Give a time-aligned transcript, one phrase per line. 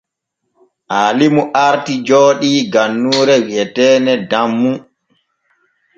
[0.97, 4.71] Aalimu arti jooɗii gannuure wi’eteene Dammu.